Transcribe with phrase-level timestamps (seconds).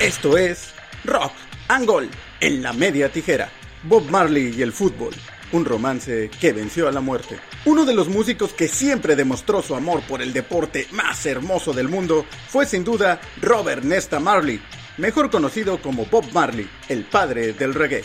[0.00, 0.74] Esto es
[1.04, 1.32] Rock
[1.68, 3.48] and Gold en la media tijera.
[3.82, 5.14] Bob Marley y el fútbol.
[5.52, 7.38] Un romance que venció a la muerte.
[7.64, 11.88] Uno de los músicos que siempre demostró su amor por el deporte más hermoso del
[11.88, 14.60] mundo fue sin duda Robert Nesta Marley,
[14.96, 18.04] mejor conocido como Bob Marley, el padre del reggae.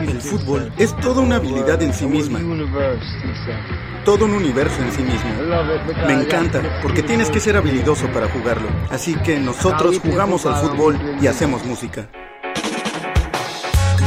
[0.00, 2.40] El fútbol es toda una habilidad en sí misma,
[4.04, 5.30] todo un universo en sí mismo.
[6.06, 10.98] Me encanta porque tienes que ser habilidoso para jugarlo, así que nosotros jugamos al fútbol
[11.20, 12.08] y hacemos música.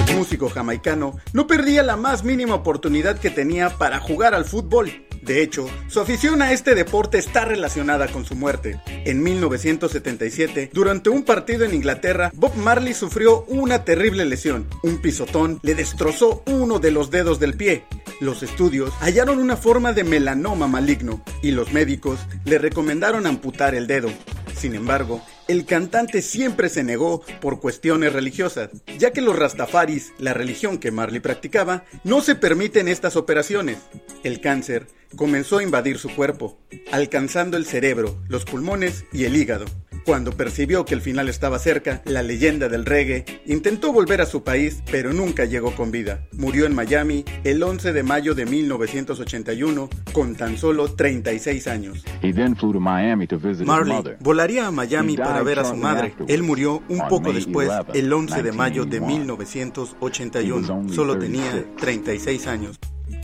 [0.08, 4.92] El músico jamaicano no perdía la más mínima oportunidad que tenía para jugar al fútbol.
[5.22, 8.80] De hecho, su afición a este deporte está relacionada con su muerte.
[9.06, 14.68] En 1977, durante un partido en Inglaterra, Bob Marley sufrió una terrible lesión.
[14.82, 17.84] Un pisotón le destrozó uno de los dedos del pie.
[18.20, 23.86] Los estudios hallaron una forma de melanoma maligno y los médicos le recomendaron amputar el
[23.88, 24.10] dedo.
[24.56, 30.34] Sin embargo, el cantante siempre se negó por cuestiones religiosas, ya que los rastafaris, la
[30.34, 33.78] religión que Marley practicaba, no se permiten estas operaciones.
[34.24, 36.60] El cáncer comenzó a invadir su cuerpo,
[36.92, 39.66] alcanzando el cerebro, los pulmones y el hígado.
[40.06, 44.44] Cuando percibió que el final estaba cerca, la leyenda del reggae intentó volver a su
[44.44, 46.28] país, pero nunca llegó con vida.
[46.32, 52.04] Murió en Miami el 11 de mayo de 1981 con tan solo 36 años.
[53.64, 56.16] Marley volaría a Miami para ver a su madre.
[56.28, 60.90] Él murió un poco después, el 11 de mayo de 1981.
[60.90, 62.80] Solo tenía 36 años.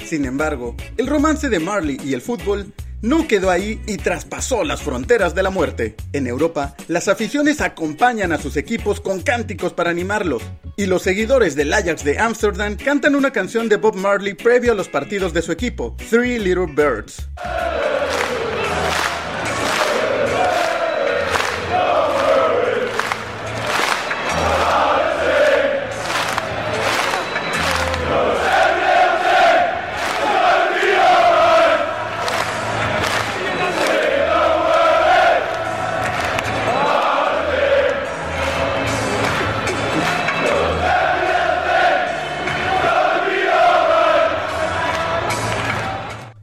[0.06, 4.82] Sin embargo, el romance de Marley y el fútbol no quedó ahí y traspasó las
[4.82, 5.96] fronteras de la muerte.
[6.14, 10.42] En Europa, las aficiones acompañan a sus equipos con cánticos para animarlos,
[10.76, 14.76] y los seguidores del Ajax de Ámsterdam cantan una canción de Bob Marley previo a
[14.76, 17.28] los partidos de su equipo, Three Little Birds.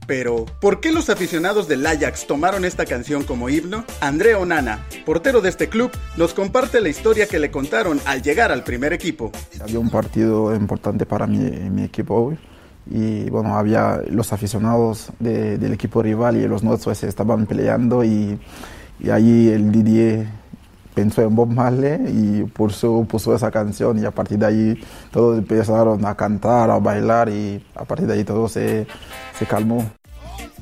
[0.07, 3.85] Pero, ¿por qué los aficionados del Ajax tomaron esta canción como himno?
[4.01, 8.53] André Onana, portero de este club, nos comparte la historia que le contaron al llegar
[8.53, 9.33] al primer equipo.
[9.63, 12.39] Había un partido importante para mi, equipo hoy
[12.91, 18.39] y bueno, había los aficionados de, del equipo rival y los nuestros estaban peleando y,
[19.01, 20.44] y ahí el Didier
[20.95, 25.39] pensó en Bob Marley y puso, puso esa canción y a partir de ahí todos
[25.39, 28.87] empezaron a cantar, a bailar y a partir de ahí todo se,
[29.39, 29.85] se calmó.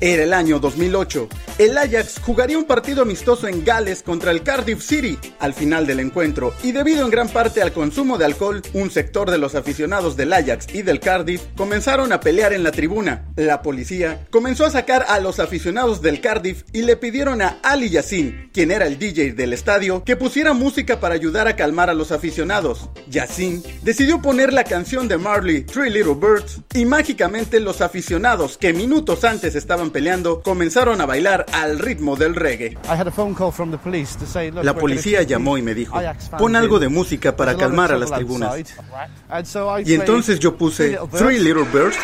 [0.05, 1.29] Era el año 2008.
[1.59, 6.01] El Ajax jugaría un partido amistoso en Gales contra el Cardiff City al final del
[6.01, 10.17] encuentro y debido en gran parte al consumo de alcohol, un sector de los aficionados
[10.17, 13.29] del Ajax y del Cardiff comenzaron a pelear en la tribuna.
[13.37, 17.89] La policía comenzó a sacar a los aficionados del Cardiff y le pidieron a Ali
[17.89, 21.93] Yassin, quien era el DJ del estadio, que pusiera música para ayudar a calmar a
[21.93, 22.89] los aficionados.
[23.09, 28.73] Yassin decidió poner la canción de Marley, Three Little Birds, y mágicamente los aficionados que
[28.73, 32.77] minutos antes estaban peleando comenzaron a bailar al ritmo del reggae.
[34.61, 35.97] La policía llamó y me dijo,
[36.37, 38.55] pon algo de música para calmar a las tribunas.
[39.85, 41.97] Y entonces yo puse Three Little Birds.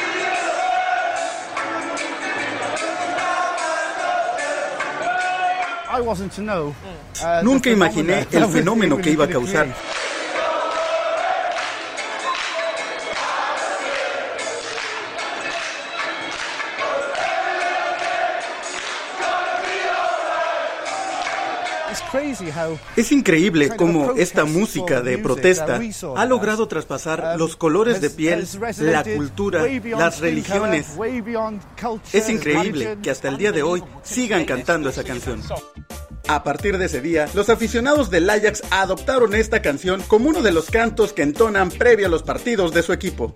[7.43, 9.67] Nunca imaginé el fenómeno que iba a causar.
[22.95, 25.79] Es increíble cómo esta música de protesta
[26.15, 28.47] ha logrado traspasar los colores de piel,
[28.79, 29.63] la cultura,
[29.97, 30.87] las religiones.
[32.11, 35.41] Es increíble que hasta el día de hoy sigan cantando esa canción.
[36.27, 40.51] A partir de ese día, los aficionados del Ajax adoptaron esta canción como uno de
[40.51, 43.35] los cantos que entonan previo a los partidos de su equipo.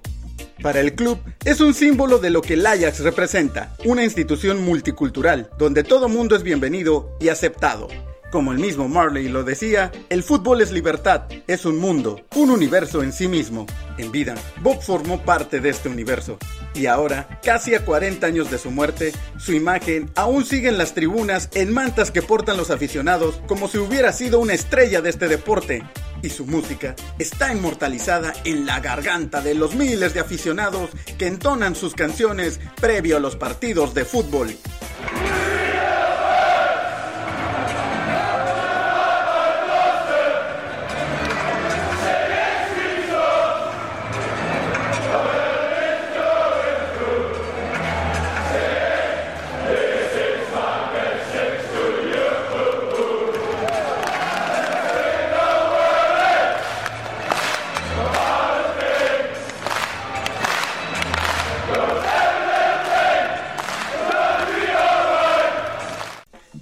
[0.62, 5.50] Para el club es un símbolo de lo que el Ajax representa, una institución multicultural,
[5.58, 7.88] donde todo mundo es bienvenido y aceptado.
[8.34, 13.04] Como el mismo Marley lo decía, el fútbol es libertad, es un mundo, un universo
[13.04, 13.68] en sí mismo.
[14.00, 14.34] En vida,
[14.64, 16.40] Bob formó parte de este universo.
[16.74, 20.96] Y ahora, casi a 40 años de su muerte, su imagen aún sigue en las
[20.96, 25.28] tribunas en mantas que portan los aficionados como si hubiera sido una estrella de este
[25.28, 25.84] deporte.
[26.24, 30.90] Y su música está inmortalizada en la garganta de los miles de aficionados
[31.20, 34.56] que entonan sus canciones previo a los partidos de fútbol.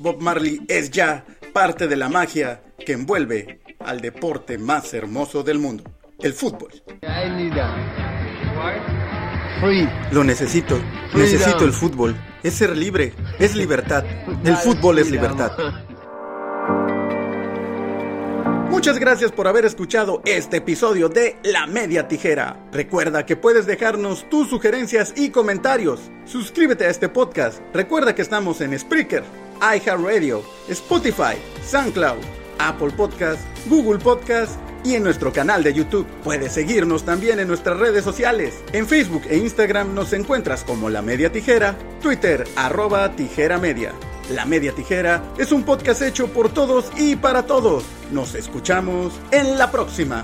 [0.01, 5.59] Bob Marley es ya parte de la magia que envuelve al deporte más hermoso del
[5.59, 5.83] mundo,
[6.19, 6.71] el fútbol.
[10.12, 10.80] Lo necesito,
[11.13, 14.03] necesito el fútbol, es ser libre, es libertad,
[14.44, 15.51] el fútbol es libertad.
[18.71, 22.57] Muchas gracias por haber escuchado este episodio de La Media Tijera.
[22.71, 26.09] Recuerda que puedes dejarnos tus sugerencias y comentarios.
[26.25, 27.62] Suscríbete a este podcast.
[27.74, 29.24] Recuerda que estamos en Spreaker,
[29.62, 32.19] iHeartRadio, Spotify, SoundCloud,
[32.60, 36.08] Apple Podcast, Google Podcast y en nuestro canal de YouTube.
[36.24, 38.63] Puedes seguirnos también en nuestras redes sociales.
[38.74, 43.94] En Facebook e Instagram nos encuentras como La Media Tijera, Twitter arroba Tijera Media.
[44.31, 47.84] La Media Tijera es un podcast hecho por todos y para todos.
[48.12, 50.24] Nos escuchamos en la próxima.